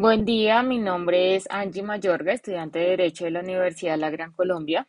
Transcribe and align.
Buen 0.00 0.24
día, 0.24 0.62
mi 0.62 0.78
nombre 0.78 1.34
es 1.36 1.46
Angie 1.50 1.82
Mayorga, 1.82 2.32
estudiante 2.32 2.78
de 2.78 2.88
Derecho 2.88 3.26
de 3.26 3.32
la 3.32 3.40
Universidad 3.40 3.92
de 3.92 3.98
la 3.98 4.08
Gran 4.08 4.32
Colombia. 4.32 4.88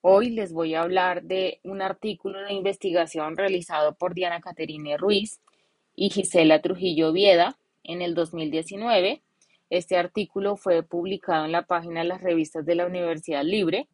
Hoy 0.00 0.30
les 0.30 0.54
voy 0.54 0.74
a 0.74 0.80
hablar 0.80 1.22
de 1.24 1.60
un 1.64 1.82
artículo 1.82 2.40
de 2.40 2.54
investigación 2.54 3.36
realizado 3.36 3.94
por 3.94 4.14
Diana 4.14 4.40
Caterine 4.40 4.96
Ruiz 4.96 5.42
y 5.94 6.08
Gisela 6.08 6.62
Trujillo 6.62 7.12
Vieda 7.12 7.58
en 7.84 8.00
el 8.00 8.14
2019. 8.14 9.22
Este 9.68 9.98
artículo 9.98 10.56
fue 10.56 10.82
publicado 10.82 11.44
en 11.44 11.52
la 11.52 11.66
página 11.66 12.00
de 12.00 12.08
las 12.08 12.22
revistas 12.22 12.64
de 12.64 12.74
la 12.74 12.86
Universidad 12.86 13.44
Libre. 13.44 13.86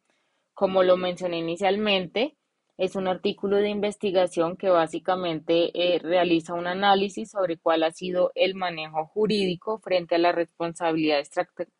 Como 0.53 0.83
lo 0.83 0.95
mencioné 0.95 1.39
inicialmente, 1.39 2.37
es 2.77 2.95
un 2.95 3.07
artículo 3.07 3.57
de 3.57 3.69
investigación 3.69 4.57
que 4.57 4.69
básicamente 4.69 5.71
eh, 5.73 5.99
realiza 5.99 6.53
un 6.53 6.67
análisis 6.67 7.31
sobre 7.31 7.57
cuál 7.57 7.83
ha 7.83 7.91
sido 7.91 8.31
el 8.35 8.55
manejo 8.55 9.05
jurídico 9.05 9.79
frente 9.79 10.15
a 10.15 10.19
la 10.19 10.33
responsabilidad 10.33 11.23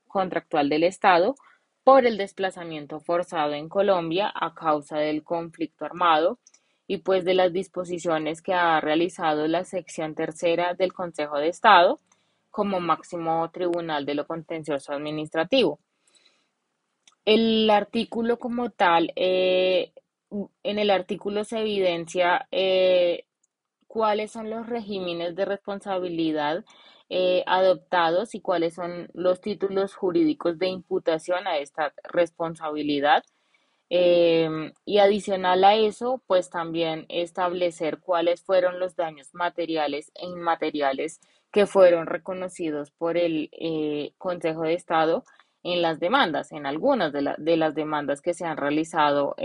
contractual 0.08 0.70
del 0.70 0.84
Estado 0.84 1.36
por 1.84 2.06
el 2.06 2.18
desplazamiento 2.18 3.00
forzado 3.02 3.54
en 3.54 3.68
Colombia 3.70 4.32
a 4.34 4.54
causa 4.56 4.98
del 4.98 5.24
conflicto 5.24 5.86
armado 5.86 6.40
y 6.88 6.98
pues 7.00 7.26
de 7.26 7.34
las 7.34 7.52
disposiciones 7.52 8.42
que 8.42 8.54
ha 8.54 8.80
realizado 8.80 9.48
la 9.48 9.66
sección 9.66 10.16
tercera 10.16 10.76
del 10.76 10.94
Consejo 10.94 11.38
de 11.38 11.50
Estado 11.50 12.00
como 12.50 12.80
máximo 12.80 13.50
tribunal 13.52 14.06
de 14.06 14.16
lo 14.16 14.26
contencioso 14.26 14.94
administrativo. 14.94 15.80
El 17.26 17.70
artículo 17.70 18.40
como 18.40 18.70
tal 18.70 19.12
eh, 19.16 19.92
en 20.64 20.80
el 20.80 20.90
artículo 20.90 21.44
se 21.44 21.60
evidencia 21.60 22.48
eh, 22.52 23.26
cuáles 23.88 24.32
son 24.32 24.50
los 24.50 24.68
regímenes 24.68 25.36
de 25.36 25.46
responsabilidad 25.46 26.66
eh, 27.10 27.44
adoptados 27.46 28.34
y 28.36 28.42
cuáles 28.42 28.74
son 28.74 29.10
los 29.14 29.40
títulos 29.40 29.94
jurídicos 29.96 30.58
de 30.58 30.68
imputación 30.68 31.48
a 31.48 31.58
esta 31.60 31.94
responsabilidad. 32.04 33.24
Em, 33.90 34.74
y 34.84 34.98
adicional 34.98 35.64
a 35.64 35.76
eso, 35.76 36.24
pues 36.26 36.50
también 36.50 37.06
establecer 37.08 38.00
cuáles 38.00 38.42
fueron 38.42 38.80
los 38.80 38.96
daños 38.96 39.34
materiales 39.36 40.12
e 40.16 40.26
inmateriales 40.26 41.20
que 41.52 41.68
fueron 41.68 42.08
reconocidos 42.08 42.92
por 42.92 43.16
el 43.18 43.50
eh, 43.54 44.14
Consejo 44.18 44.64
de 44.64 44.74
Estado 44.74 45.24
en 45.66 45.82
las 45.82 46.00
demandas, 46.00 46.52
en 46.52 46.68
algunas 46.68 47.12
de, 47.12 47.34
de 47.40 47.58
las 47.58 47.74
demandas 47.74 48.22
que 48.22 48.36
se 48.36 48.46
han 48.46 48.56
realizado 48.56 49.36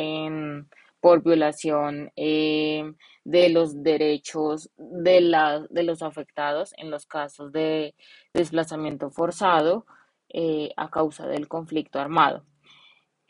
por 1.00 1.22
violación 1.22 2.12
eh, 2.14 2.92
de 3.24 3.48
los 3.48 3.82
derechos 3.82 4.70
de, 4.76 5.22
la, 5.22 5.66
los 5.70 6.02
afectados 6.02 6.74
en 6.76 6.90
los 6.90 7.06
casos 7.06 7.52
de 7.52 7.94
desplazamiento 8.34 9.10
forzado 9.10 9.86
eh, 10.28 10.72
a 10.76 10.90
causa 10.90 11.26
del 11.26 11.48
conflicto 11.48 11.98
armado. 11.98 12.44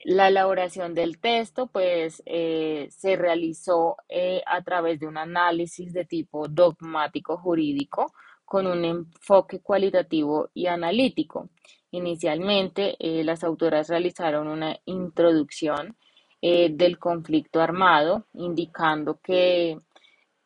La 0.02 0.26
elaboración 0.26 0.92
del 0.94 1.20
texto 1.20 1.68
pues 1.68 2.24
eh, 2.26 2.88
se 2.90 3.14
realizó 3.14 3.98
a 4.46 4.62
través 4.62 4.98
de 4.98 5.06
un 5.06 5.16
análisis 5.16 5.92
de 5.92 6.06
tipo 6.06 6.48
dogmático 6.48 7.36
jurídico 7.36 8.12
con 8.50 8.66
un 8.66 8.84
enfoque 8.84 9.60
cualitativo 9.60 10.50
y 10.54 10.66
analítico. 10.66 11.50
Inicialmente, 11.92 12.96
eh, 12.98 13.22
las 13.22 13.44
autoras 13.44 13.88
realizaron 13.88 14.48
una 14.48 14.76
introducción 14.86 15.96
eh, 16.42 16.68
del 16.72 16.98
conflicto 16.98 17.60
armado, 17.60 18.26
indicando 18.32 19.20
que 19.20 19.78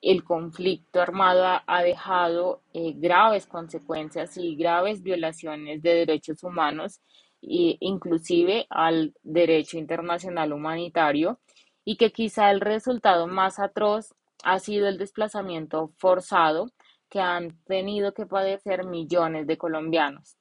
el 0.03 0.23
conflicto 0.23 1.01
armado 1.01 1.63
ha, 1.67 1.83
dejado 1.83 2.61
eh, 2.75 2.93
graves 2.95 3.47
consecuencias 3.47 4.37
y 4.37 4.55
graves 4.55 5.03
violaciones 5.03 5.81
de 5.81 5.95
derechos 5.95 6.43
humanos, 6.43 7.01
e 7.41 7.79
inclusive 7.81 8.67
al 8.69 9.15
derecho 9.23 9.79
internacional 9.79 10.53
humanitario, 10.53 11.41
y 11.87 11.97
que 11.97 12.13
quizá 12.13 12.51
el 12.51 12.61
resultado 12.61 13.27
más 13.29 13.59
atroz 13.59 14.15
ha 14.45 14.59
sido 14.59 14.89
el 14.89 14.99
desplazamiento 14.99 15.91
forzado 15.97 16.67
que 17.15 17.21
han 17.21 17.57
tenido 17.63 18.13
que 18.13 18.27
padecer 18.27 18.85
millones 18.85 19.47
de 19.47 19.57
colombianos. 19.57 20.37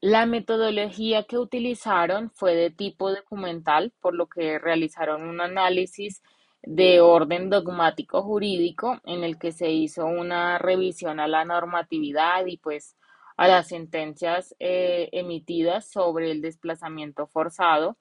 La 0.00 0.24
metodología 0.24 1.24
que 1.24 1.36
utilizaron 1.36 2.30
fue 2.30 2.54
de 2.54 2.70
tipo 2.70 3.10
documental, 3.10 3.92
por 4.00 4.14
lo 4.14 4.26
que 4.26 4.58
realizaron 4.58 5.28
un 5.28 5.42
análisis 5.42 6.22
de 6.62 7.02
orden 7.02 7.50
dogmático 7.50 8.22
jurídico 8.22 9.02
en 9.04 9.22
el 9.22 9.38
que 9.38 9.52
se 9.52 9.70
hizo 9.70 10.06
una 10.06 10.56
revisión 10.56 11.20
a 11.20 11.28
la 11.28 11.44
normatividad 11.44 12.46
y 12.46 12.56
pues 12.56 12.96
a 13.36 13.46
las 13.46 13.68
sentencias 13.68 14.56
eh, 14.58 15.10
emitidas 15.12 15.90
sobre 15.90 16.30
el 16.30 16.40
desplazamiento 16.40 17.26
forzado 17.26 17.98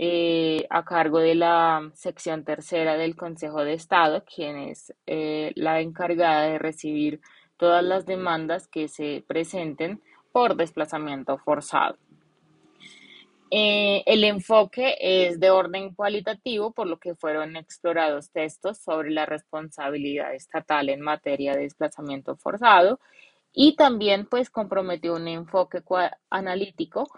eh, 0.00 0.64
a 0.70 0.84
cargo 0.84 1.18
de 1.18 1.34
la 1.34 1.90
sección 1.94 2.44
tercera 2.44 2.96
del 2.96 3.16
Consejo 3.16 3.64
de 3.64 3.74
Estado, 3.74 4.24
quien 4.24 4.56
es 4.56 4.94
eh, 5.06 5.52
la 5.56 5.80
encargada 5.80 6.44
de 6.44 6.58
recibir 6.58 7.20
todas 7.56 7.82
las 7.82 8.06
demandas 8.06 8.68
que 8.68 8.86
se 8.86 9.24
presenten 9.26 10.00
por 10.30 10.54
desplazamiento 10.54 11.36
forzado. 11.38 11.98
Eh, 13.50 14.04
el 14.06 14.22
enfoque 14.22 14.96
es 15.00 15.40
de 15.40 15.50
orden 15.50 15.92
cualitativo, 15.94 16.70
por 16.70 16.86
lo 16.86 16.98
que 16.98 17.16
fueron 17.16 17.56
explorados 17.56 18.30
textos 18.30 18.78
sobre 18.78 19.10
la 19.10 19.26
responsabilidad 19.26 20.32
estatal 20.32 20.90
en 20.90 21.00
materia 21.00 21.54
de 21.54 21.62
desplazamiento 21.62 22.36
forzado 22.36 23.00
y 23.52 23.74
también 23.74 24.26
pues 24.26 24.50
comprometió 24.50 25.14
un 25.14 25.26
enfoque 25.26 25.82
analítico 26.30 27.08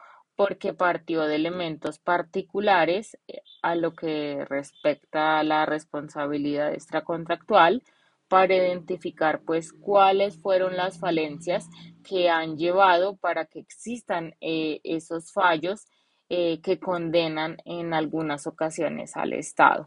porque 0.40 0.72
partió 0.72 1.26
de 1.26 1.36
elementos 1.36 1.98
particulares 1.98 3.18
eh, 3.28 3.42
a 3.60 3.74
lo 3.74 3.92
que 3.92 4.46
respecta 4.48 5.38
a 5.38 5.42
la 5.44 5.66
responsabilidad 5.66 6.72
extracontractual, 6.72 7.82
para 8.26 8.54
identificar 8.54 9.42
pues 9.44 9.70
cuáles 9.70 10.40
fueron 10.40 10.78
las 10.78 10.98
falencias 10.98 11.68
que 12.02 12.30
han 12.30 12.56
llevado 12.56 13.18
para 13.18 13.44
que 13.44 13.58
existan 13.58 14.34
eh, 14.40 14.80
esos 14.82 15.30
fallos 15.30 15.84
eh, 16.30 16.62
que 16.62 16.80
condenan 16.80 17.58
en 17.66 17.92
algunas 17.92 18.46
ocasiones 18.46 19.18
al 19.18 19.34
Estado. 19.34 19.84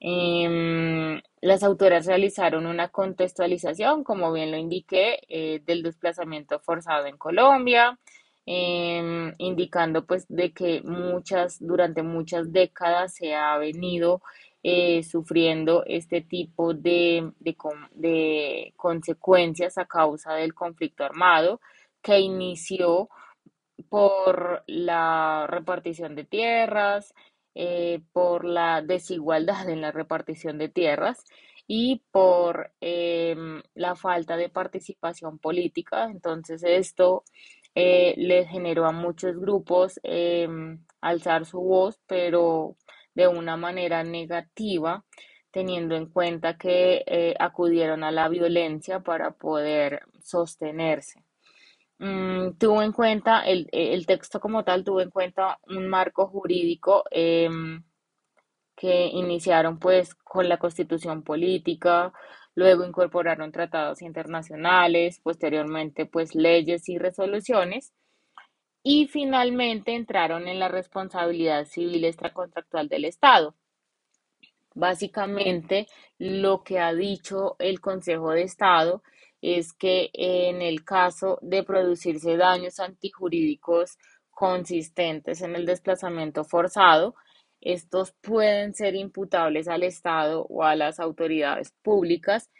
Em, 0.00 1.20
las 1.40 1.62
autoras 1.62 2.04
realizaron 2.06 2.66
una 2.66 2.88
contextualización, 2.88 4.02
como 4.02 4.32
bien 4.32 4.50
lo 4.50 4.56
indiqué, 4.56 5.20
del 5.64 5.84
desplazamiento 5.84 6.58
forzado 6.58 7.06
en 7.06 7.16
Colombia, 7.16 7.96
em, 8.50 9.34
indicando 9.38 10.06
pues 10.06 10.24
de 10.28 10.52
que 10.52 10.80
muchas, 10.82 11.58
durante 11.60 12.02
muchas 12.02 12.50
décadas 12.50 13.14
se 13.14 13.34
ha 13.34 13.58
venido 13.58 14.22
eh, 14.62 15.02
sufriendo 15.02 15.84
este 15.86 16.22
tipo 16.22 16.72
de, 16.72 17.30
de, 17.40 18.72
consecuencias 18.76 19.76
a 19.76 19.84
causa 19.84 20.32
del 20.34 20.54
conflicto 20.54 21.04
armado 21.04 21.60
que 22.00 22.20
inició 22.20 23.10
por 23.90 24.64
la 24.66 25.46
repartición 25.46 26.14
de 26.14 26.24
tierras, 26.24 27.12
eh, 27.54 28.00
por 28.12 28.46
la 28.46 28.80
desigualdad 28.82 29.68
en 29.68 29.82
la 29.82 29.92
repartición 29.92 30.56
de 30.56 30.70
tierras 30.70 31.24
y 31.66 32.02
por 32.10 32.72
em, 32.80 33.62
la 33.74 33.94
falta 33.94 34.36
de 34.38 34.48
participación 34.48 35.38
política. 35.38 36.04
Entonces 36.10 36.62
esto 36.64 37.24
eh, 37.80 38.14
le 38.16 38.44
generó 38.44 38.86
a 38.86 38.92
muchos 38.92 39.38
grupos 39.38 40.00
em, 40.02 40.84
alzar 41.00 41.46
su 41.46 41.60
voz, 41.60 42.00
pero 42.08 42.76
de 43.14 43.28
una 43.28 43.56
manera 43.56 44.02
negativa, 44.02 45.04
teniendo 45.52 45.94
en 45.94 46.06
cuenta 46.06 46.56
que 46.58 47.04
eh, 47.06 47.36
acudieron 47.38 48.02
a 48.02 48.10
la 48.10 48.28
violencia 48.28 48.98
para 49.00 49.30
poder 49.30 50.00
sostenerse. 50.20 51.22
Mm, 51.98 52.54
tuvo 52.58 52.82
en 52.82 52.90
cuenta, 52.90 53.42
el, 53.42 53.68
el, 53.70 54.06
texto 54.06 54.40
como 54.40 54.64
tal 54.64 54.82
tuvo 54.82 55.00
en 55.00 55.10
cuenta 55.10 55.60
un 55.68 55.86
marco 55.88 56.26
jurídico 56.26 57.04
em, 57.12 57.84
que 58.76 59.06
iniciaron 59.06 59.78
pues 59.78 60.16
con 60.16 60.48
la 60.48 60.58
constitución 60.58 61.22
política, 61.22 62.12
luego 62.58 62.84
incorporaron 62.84 63.52
tratados 63.52 64.02
internacionales, 64.02 65.20
posteriormente 65.20 66.06
pues 66.06 66.34
leyes 66.34 66.88
y 66.88 66.98
resoluciones 66.98 67.92
y 68.82 69.06
finalmente 69.06 69.94
entraron 69.94 70.48
en 70.48 70.58
la 70.58 70.66
responsabilidad 70.66 71.66
civil 71.66 72.04
extracontractual 72.04 72.88
del 72.88 73.04
Estado. 73.04 73.54
Básicamente, 74.74 75.86
lo 76.18 76.64
que 76.64 76.80
ha 76.80 76.92
dicho 76.94 77.54
el 77.60 77.80
Consejo 77.80 78.32
de 78.32 78.42
Estado 78.42 79.04
es 79.40 79.72
que 79.72 80.10
en 80.12 80.60
el 80.60 80.84
caso 80.84 81.38
de 81.42 81.62
producirse 81.62 82.36
daños 82.36 82.80
antijurídicos 82.80 83.98
consistentes 84.30 85.42
en 85.42 85.54
el 85.54 85.64
desplazamiento 85.64 86.42
forzado, 86.42 87.14
estos 87.60 88.12
pueden 88.20 88.74
ser 88.74 88.94
imputables 88.94 89.68
al 89.68 89.82
Estado 89.82 90.46
o 90.48 90.64
a 90.64 90.76
las 90.76 91.00
autoridades 91.00 91.72
públicas 91.82 92.50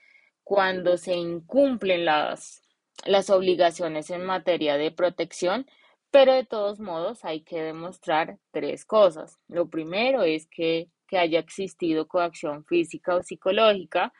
cuando 0.45 0.97
se 0.97 1.15
incumplen 1.15 2.05
las 2.05 2.63
las 3.07 3.31
obligaciones 3.31 4.11
en 4.11 4.25
materia 4.25 4.77
de 4.77 4.91
protección, 4.91 5.67
pero 6.11 6.33
de 6.33 6.45
todos 6.45 6.81
modos 6.81 7.25
hay 7.25 7.43
que 7.43 7.61
demostrar 7.63 8.39
tres 8.51 8.85
cosas. 8.85 9.39
Lo 9.49 9.69
primero 9.69 10.23
es 10.23 10.47
que, 10.47 10.89
haya 11.11 11.39
existido 11.39 12.07
coacción 12.07 12.67
física 12.67 13.17
o 13.17 13.23
psicológica 13.23 14.13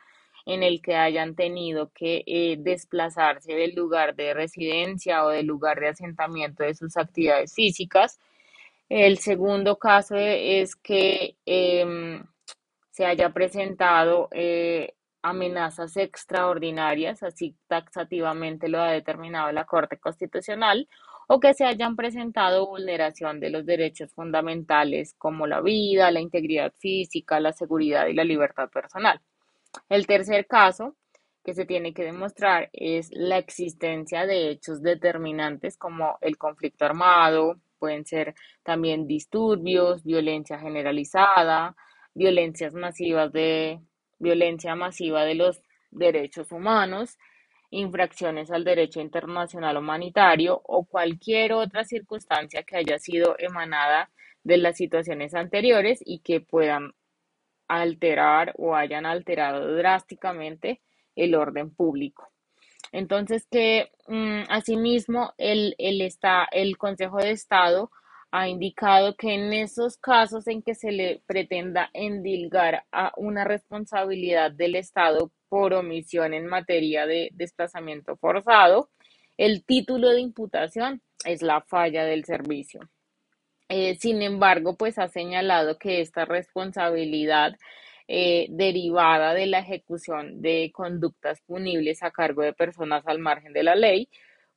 en 0.47 0.63
el 0.63 0.81
que 0.81 0.95
hayan 0.95 1.35
tenido 1.35 1.91
que 1.93 2.23
eh, 2.25 2.57
desplazarse 2.57 3.53
del 3.53 3.75
lugar 3.75 4.15
de 4.15 4.33
residencia 4.33 5.23
o 5.23 5.29
del 5.29 5.45
lugar 5.45 5.79
de 5.79 5.89
asentamiento 5.89 6.63
de 6.63 6.73
sus 6.73 6.97
actividades 6.97 7.53
físicas. 7.53 8.19
El 8.89 9.19
segundo 9.19 9.77
caso 9.77 10.15
es 10.17 10.75
que 10.75 11.37
em, 11.45 12.23
se 12.89 13.05
haya 13.05 13.29
presentado 13.29 14.29
eh, 14.31 14.95
amenazas 15.21 15.95
extraordinarias, 15.97 17.21
así 17.23 17.55
taxativamente 17.67 18.67
lo 18.67 18.81
ha 18.81 18.91
determinado 18.91 19.51
la 19.51 19.65
Corte 19.65 19.99
Constitucional, 19.99 20.87
o 21.27 21.39
que 21.39 21.53
se 21.53 21.65
hayan 21.65 21.95
presentado 21.95 22.67
vulneración 22.67 23.39
de 23.39 23.51
los 23.51 23.65
derechos 23.65 24.11
fundamentales 24.13 25.13
como 25.19 25.45
la 25.45 25.61
vida, 25.61 26.09
la 26.09 26.21
integridad 26.21 26.73
física, 26.79 27.39
la 27.39 27.53
seguridad 27.53 28.07
y 28.07 28.13
la 28.13 28.23
libertad 28.23 28.69
personal. 28.69 29.21
El 29.89 30.07
tercer 30.07 30.47
caso 30.47 30.95
que 31.43 31.53
se 31.53 31.65
tiene 31.65 31.93
que 31.93 32.03
demostrar 32.03 32.69
es 32.73 33.09
la 33.11 33.37
existencia 33.37 34.25
de 34.25 34.49
hechos 34.49 34.81
determinantes 34.81 35.77
como 35.77 36.17
el 36.21 36.37
conflicto 36.37 36.85
armado, 36.85 37.59
pueden 37.79 38.05
ser 38.05 38.35
también 38.63 39.07
disturbios, 39.07 40.03
violencia 40.03 40.59
generalizada, 40.59 41.75
violencias 42.13 42.73
masivas 42.73 43.31
de 43.31 43.79
violencia 44.19 44.75
masiva 44.75 45.23
de 45.23 45.35
los 45.35 45.61
derechos 45.91 46.51
humanos, 46.51 47.17
infracciones 47.71 48.51
al 48.51 48.63
derecho 48.63 48.99
internacional 48.99 49.77
humanitario 49.77 50.61
o 50.65 50.85
cualquier 50.85 51.53
otra 51.53 51.83
circunstancia 51.83 52.63
que 52.63 52.77
haya 52.77 52.99
sido 52.99 53.35
emanada 53.37 54.11
de 54.43 54.57
las 54.57 54.77
situaciones 54.77 55.33
anteriores 55.33 55.99
y 56.03 56.19
que 56.19 56.41
puedan 56.41 56.93
alterar 57.67 58.53
o 58.57 58.75
hayan 58.75 59.05
alterado 59.05 59.75
drásticamente 59.75 60.81
el 61.15 61.35
orden 61.35 61.73
público. 61.73 62.27
Entonces, 62.91 63.47
que 63.49 63.91
mm, 64.07 64.43
asimismo 64.49 65.33
el, 65.37 65.75
el, 65.77 66.01
está, 66.01 66.47
el 66.51 66.77
Consejo 66.77 67.17
de 67.17 67.31
Estado 67.31 67.91
ha 68.31 68.47
indicado 68.47 69.15
que 69.15 69.33
en 69.33 69.53
esos 69.53 69.97
casos 69.97 70.47
en 70.47 70.61
que 70.61 70.75
se 70.75 70.91
le 70.91 71.21
pretenda 71.25 71.89
endilgar 71.93 72.85
a 72.91 73.11
una 73.17 73.43
responsabilidad 73.43 74.51
del 74.51 74.75
Estado 74.75 75.31
por 75.49 75.73
omisión 75.73 76.33
en 76.33 76.45
materia 76.45 77.07
de 77.07 77.29
desplazamiento 77.33 78.15
forzado, 78.17 78.89
el 79.37 79.63
título 79.63 80.09
de 80.09 80.21
imputación 80.21 81.01
es 81.25 81.41
la 81.41 81.61
falla 81.61 82.05
del 82.05 82.25
servicio. 82.25 82.81
Eh, 83.69 83.95
sin 83.99 84.21
embargo, 84.21 84.75
pues 84.75 84.97
ha 84.99 85.07
señalado 85.07 85.77
que 85.77 86.01
esta 86.01 86.25
responsabilidad 86.25 87.55
eh, 88.11 88.47
derivada 88.49 89.35
de 89.35 89.45
la 89.45 89.59
ejecución 89.59 90.41
de 90.41 90.71
conductas 90.73 91.41
punibles 91.41 92.01
a 92.01 92.09
cargo 92.09 92.41
de 92.41 92.53
personas 92.53 93.05
al 93.05 93.19
margen 93.19 93.53
de 93.53 93.61
la 93.61 93.75
ley, 93.75 94.09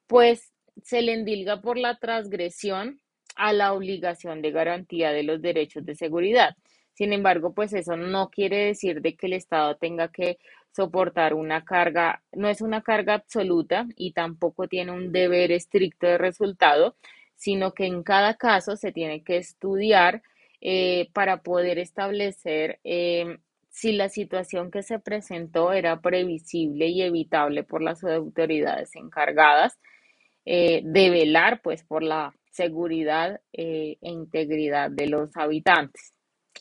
pues 0.06 0.54
se 0.82 1.02
le 1.02 1.12
endilga 1.12 1.60
por 1.60 1.76
la 1.76 1.98
transgresión 1.98 3.02
a 3.36 3.52
la 3.52 3.74
obligación 3.74 4.40
de 4.40 4.52
garantía 4.52 5.12
de 5.12 5.24
los 5.24 5.42
derechos 5.42 5.84
de 5.84 5.94
seguridad. 5.94 6.56
Sin 6.94 7.12
embargo, 7.12 7.52
pues 7.52 7.74
eso 7.74 7.94
no 7.94 8.30
quiere 8.30 8.64
decir 8.64 9.02
de 9.02 9.16
que 9.16 9.26
el 9.26 9.34
Estado 9.34 9.76
tenga 9.76 10.08
que 10.08 10.38
soportar 10.74 11.34
una 11.34 11.62
carga, 11.62 12.22
no 12.32 12.48
es 12.48 12.62
una 12.62 12.80
carga 12.80 13.12
absoluta 13.12 13.86
y 13.96 14.12
tampoco 14.12 14.66
tiene 14.66 14.92
un 14.92 15.12
deber 15.12 15.52
estricto 15.52 16.06
de 16.06 16.16
resultado, 16.16 16.96
sino 17.34 17.74
que 17.74 17.84
en 17.84 18.02
cada 18.02 18.38
caso 18.38 18.76
se 18.76 18.92
tiene 18.92 19.22
que 19.22 19.36
estudiar 19.36 20.22
eh, 20.62 21.08
para 21.12 21.42
poder 21.42 21.80
establecer 21.80 22.78
eh, 22.84 23.38
si 23.68 23.90
la 23.92 24.08
situación 24.08 24.70
que 24.70 24.84
se 24.84 25.00
presentó 25.00 25.72
era 25.72 26.00
previsible 26.00 26.86
y 26.86 27.02
evitable 27.02 27.64
por 27.64 27.82
las 27.82 28.04
autoridades 28.04 28.94
encargadas 28.94 29.76
eh, 30.44 30.82
de 30.84 31.10
velar 31.10 31.62
pues 31.62 31.82
por 31.82 32.04
la 32.04 32.32
seguridad 32.52 33.40
e 33.52 33.98
integridad 34.02 34.88
de 34.90 35.08
los 35.08 35.36
habitantes. 35.36 36.14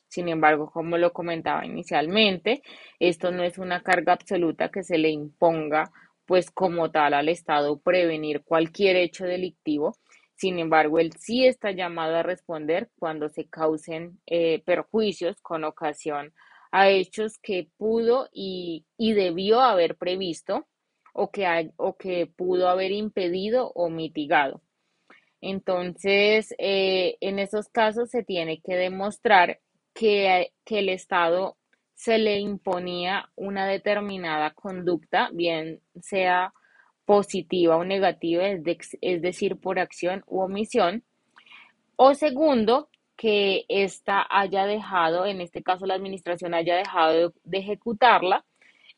Sin 0.08 0.30
embargo, 0.30 0.72
como 0.72 0.98
lo 0.98 1.14
comentaba 1.14 1.64
inicialmente, 1.66 2.64
esto 3.00 3.32
no 3.32 3.44
es 3.44 3.60
una 3.60 3.84
carga 3.84 4.14
absoluta 4.14 4.70
que 4.70 4.84
se 4.84 4.98
le 4.98 5.10
imponga, 5.10 5.92
pues 6.26 6.50
como 6.50 6.90
tal 6.92 7.14
al 7.14 7.30
Estado 7.30 7.80
prevenir 7.80 8.42
cualquier 8.44 8.96
hecho 8.96 9.26
delictivo. 9.26 9.96
Sin 10.42 10.58
embargo, 10.58 10.98
él 10.98 11.14
sí 11.20 11.46
está 11.46 11.70
llamado 11.70 12.16
a 12.16 12.24
responder 12.24 12.90
cuando 12.98 13.30
se 13.30 13.48
causen 13.48 14.20
eh, 14.26 14.64
perjuicios 14.66 15.40
con 15.40 15.64
ocasión 15.64 16.34
a 16.72 16.90
hechos 16.90 17.38
que 17.38 17.70
pudo 17.78 18.28
y, 18.34 18.88
debió 18.98 19.62
haber 19.62 19.98
previsto 19.98 20.68
o 21.14 21.30
que, 21.30 21.72
o 21.76 21.96
que 21.96 22.26
pudo 22.26 22.70
haber 22.70 22.92
impedido 22.92 23.72
o 23.76 23.92
mitigado. 23.92 24.64
Entonces, 25.42 26.56
eh, 26.58 27.18
en 27.22 27.38
esos 27.38 27.70
casos 27.70 28.10
se 28.10 28.24
tiene 28.24 28.62
que 28.62 28.76
demostrar 28.76 29.60
que, 29.94 30.52
el 30.66 30.90
Estado 30.90 31.56
se 31.94 32.18
le 32.18 32.40
imponía 32.40 33.30
una 33.36 33.68
determinada 33.68 34.56
conducta, 34.56 35.30
bien 35.34 35.82
sea 36.02 36.52
positiva 37.12 37.76
o 37.76 37.84
negativa, 37.84 38.48
es, 38.48 39.22
decir, 39.22 39.58
por 39.58 39.80
acción 39.80 40.24
u 40.28 40.40
omisión. 40.40 41.04
O 41.98 42.14
segundo, 42.14 42.88
que 43.18 43.66
ésta 43.68 44.26
haya 44.30 44.66
dejado, 44.66 45.26
en 45.26 45.42
este 45.42 45.62
caso 45.62 45.86
la 45.86 45.96
administración 45.96 46.54
haya 46.54 46.78
dejado 46.78 47.34
de, 47.44 47.58
ejecutarla 47.58 48.46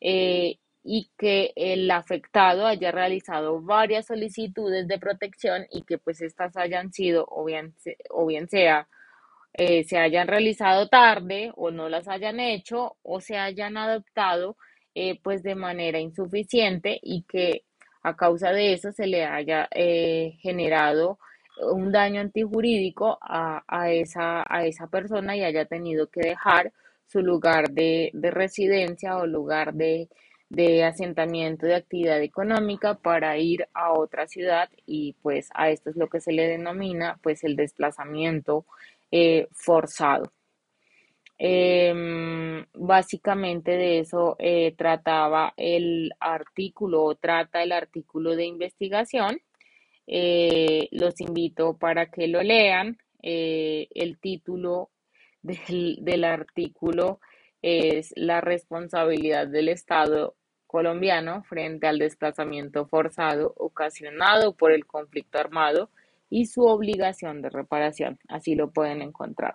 eh, 0.00 0.58
y 0.84 1.10
que 1.18 1.52
el 1.56 1.90
afectado 1.90 2.66
haya 2.68 2.92
realizado 2.92 3.60
varias 3.60 4.06
solicitudes 4.06 4.86
de 4.86 5.00
protección 5.00 5.66
y 5.72 5.82
que 5.82 5.98
pues 5.98 6.22
estas 6.22 6.56
hayan 6.56 6.92
sido 6.92 7.26
o 7.28 7.44
bien, 7.44 7.74
o 8.10 8.26
bien 8.26 8.48
sea 8.48 8.86
eh, 9.54 9.82
se 9.82 9.98
hayan 9.98 10.28
realizado 10.28 10.88
tarde 10.88 11.50
o 11.56 11.72
no 11.72 11.88
las 11.88 12.06
hayan 12.06 12.38
hecho 12.38 12.96
o 13.02 13.20
se 13.20 13.38
hayan 13.38 13.76
adoptado 13.76 14.56
eh, 14.94 15.18
pues 15.22 15.42
de 15.42 15.56
manera 15.56 15.98
insuficiente 15.98 17.00
y 17.02 17.22
que 17.24 17.64
a 18.04 18.14
causa 18.16 18.50
de 18.52 18.74
eso 18.74 18.92
se 18.92 19.06
le 19.06 19.24
haya 19.24 19.68
eh, 19.72 20.36
generado 20.40 21.18
un 21.72 21.90
daño 21.90 22.20
antijurídico 22.20 23.18
a, 23.20 23.64
a, 23.66 23.90
esa, 23.92 24.44
a 24.48 24.66
esa 24.66 24.86
persona 24.88 25.36
y 25.36 25.44
haya 25.44 25.64
tenido 25.66 26.08
que 26.08 26.20
dejar 26.20 26.72
su 27.06 27.20
lugar 27.22 27.70
de, 27.70 28.10
de 28.12 28.30
residencia 28.30 29.16
o 29.16 29.26
lugar 29.26 29.74
de, 29.74 30.08
de 30.48 30.84
asentamiento 30.84 31.66
de 31.66 31.76
actividad 31.76 32.20
económica 32.22 32.94
para 32.94 33.38
ir 33.38 33.68
a 33.72 33.92
otra 33.92 34.26
ciudad 34.26 34.68
y 34.86 35.14
pues 35.22 35.48
a 35.54 35.70
esto 35.70 35.90
es 35.90 35.96
lo 35.96 36.08
que 36.08 36.20
se 36.20 36.32
le 36.32 36.46
denomina 36.48 37.18
pues 37.22 37.44
el 37.44 37.56
desplazamiento 37.56 38.66
eh, 39.10 39.48
forzado. 39.52 40.30
Em, 41.38 42.64
básicamente 42.74 43.72
de 43.72 43.98
eso 44.00 44.36
eh, 44.38 44.74
trataba 44.76 45.52
el 45.56 46.12
artículo 46.20 47.04
o 47.04 47.16
trata 47.16 47.62
el 47.62 47.72
artículo 47.72 48.36
de 48.36 48.46
investigación. 48.46 49.40
Eh, 50.06 50.88
los 50.92 51.20
invito 51.20 51.76
para 51.78 52.10
que 52.10 52.28
lo 52.28 52.42
lean. 52.42 52.98
el 53.22 54.18
título 54.20 54.90
del 55.42 56.24
artículo 56.24 57.20
es 57.62 58.12
la 58.16 58.40
responsabilidad 58.42 59.48
del 59.48 59.70
Estado 59.70 60.36
colombiano 60.66 61.44
frente 61.44 61.86
al 61.86 61.98
desplazamiento 61.98 62.86
forzado 62.86 63.54
ocasionado 63.56 64.56
por 64.56 64.72
el 64.72 64.86
conflicto 64.86 65.38
armado 65.38 65.88
y 66.28 66.46
su 66.46 66.64
obligación 66.64 67.42
de 67.42 67.48
reparación. 67.48 68.18
Así 68.28 68.54
lo 68.56 68.72
pueden 68.72 69.00
encontrar. 69.00 69.54